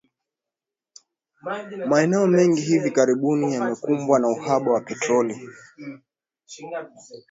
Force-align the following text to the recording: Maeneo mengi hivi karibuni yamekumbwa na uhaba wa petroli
Maeneo 1.89 2.27
mengi 2.27 2.61
hivi 2.61 2.91
karibuni 2.91 3.53
yamekumbwa 3.53 4.19
na 4.19 4.27
uhaba 4.27 4.71
wa 4.71 4.81
petroli 4.81 5.47